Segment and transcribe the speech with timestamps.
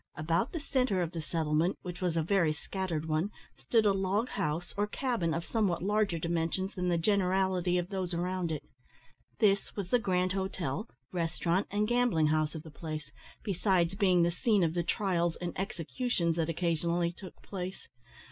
[0.15, 4.29] About the centre of the settlement, which was a very scattered one, stood a log
[4.29, 8.63] house or cabin, of somewhat larger dimensions than the generality of those around it.
[9.37, 13.11] This was the grand hotel, restaurant, and gambling house of the place,
[13.43, 17.87] besides being the scene of the trials and executions that occasionally took place.